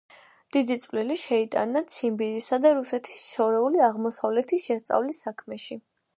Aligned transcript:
დიდი 0.55 0.77
წვლილი 0.85 1.17
შეიტანა 1.23 1.83
ციმბირისა 1.97 2.59
და 2.65 2.73
რუსეთის 2.79 3.21
შორეული 3.35 3.85
აღმოსავლეთის 3.91 4.67
შესწავლის 4.71 5.23
საქმეში. 5.29 5.81